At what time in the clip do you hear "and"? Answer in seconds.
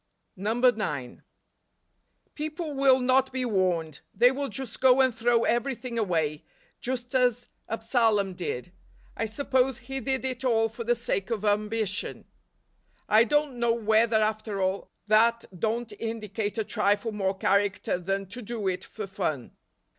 4.99-5.13